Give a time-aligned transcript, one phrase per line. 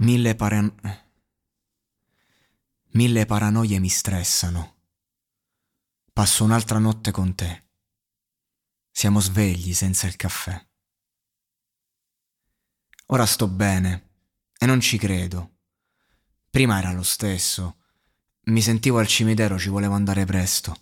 [0.00, 0.72] Mille, paran-
[2.90, 4.76] Mille paranoie mi stressano.
[6.12, 7.66] Passo un'altra notte con te.
[8.92, 10.66] Siamo svegli senza il caffè.
[13.06, 14.10] Ora sto bene
[14.56, 15.56] e non ci credo.
[16.48, 17.78] Prima era lo stesso.
[18.42, 20.76] Mi sentivo al cimitero, ci volevo andare presto.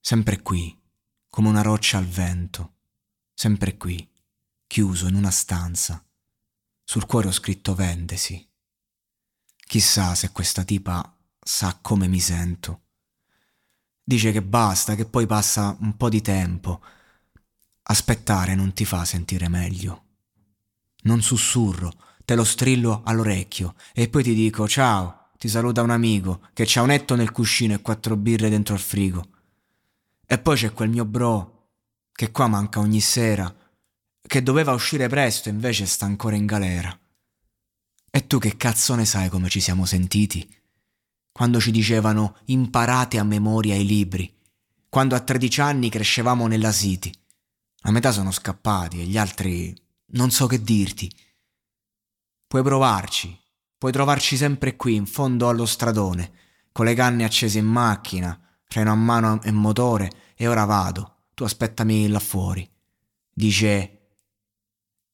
[0.00, 0.74] Sempre qui,
[1.28, 2.76] come una roccia al vento.
[3.34, 4.10] Sempre qui,
[4.66, 6.05] chiuso in una stanza
[6.88, 8.48] sul cuore ho scritto vendesi.
[9.56, 12.82] Chissà se questa tipa sa come mi sento.
[14.04, 16.80] Dice che basta, che poi passa un po' di tempo.
[17.82, 20.04] Aspettare non ti fa sentire meglio.
[21.02, 21.92] Non sussurro,
[22.24, 26.82] te lo strillo all'orecchio e poi ti dico ciao, ti saluta un amico che c'ha
[26.82, 29.26] un letto nel cuscino e quattro birre dentro il frigo.
[30.24, 31.70] E poi c'è quel mio bro
[32.12, 33.52] che qua manca ogni sera
[34.26, 36.98] che doveva uscire presto invece sta ancora in galera.
[38.10, 40.48] E tu che cazzo ne sai come ci siamo sentiti?
[41.30, 44.34] Quando ci dicevano imparate a memoria i libri,
[44.88, 47.12] quando a 13 anni crescevamo nella City.
[47.80, 49.74] La metà sono scappati e gli altri
[50.12, 51.12] non so che dirti.
[52.46, 53.38] Puoi provarci,
[53.76, 56.32] puoi trovarci sempre qui in fondo allo stradone,
[56.72, 61.44] con le canne accese in macchina, freno a mano e motore, e ora vado, tu
[61.44, 62.68] aspettami là fuori.
[63.30, 64.05] Dice